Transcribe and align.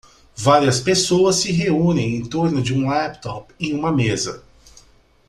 Várias 0.35 0.79
pessoas 0.79 1.35
se 1.35 1.51
reúnem 1.51 2.15
em 2.15 2.25
torno 2.25 2.59
de 2.59 2.73
um 2.73 2.87
laptop 2.89 3.53
em 3.59 3.71
uma 3.75 3.91
mesa. 3.91 4.43